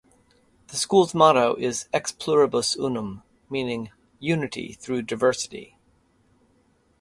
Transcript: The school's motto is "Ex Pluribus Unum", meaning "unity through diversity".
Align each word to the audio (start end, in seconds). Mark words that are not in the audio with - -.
The 0.69 0.77
school's 0.77 1.13
motto 1.13 1.53
is 1.53 1.87
"Ex 1.93 2.11
Pluribus 2.11 2.75
Unum", 2.75 3.21
meaning 3.51 3.91
"unity 4.17 4.73
through 4.73 5.03
diversity". 5.03 5.77